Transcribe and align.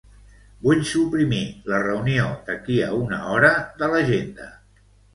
Vull 0.67 0.79
suprimir 0.91 1.43
la 1.73 1.83
reunió 1.85 2.25
d'aquí 2.49 2.81
a 2.89 2.91
una 3.05 3.23
hora 3.37 3.55
de 3.83 3.95
l'agenda. 3.97 4.53